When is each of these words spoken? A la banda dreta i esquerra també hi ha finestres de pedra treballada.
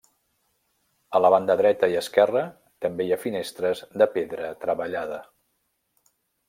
A 1.17 1.21
la 1.25 1.29
banda 1.33 1.57
dreta 1.59 1.89
i 1.93 1.99
esquerra 2.01 2.43
també 2.87 3.07
hi 3.09 3.13
ha 3.17 3.21
finestres 3.27 3.87
de 4.03 4.11
pedra 4.19 4.53
treballada. 4.67 5.25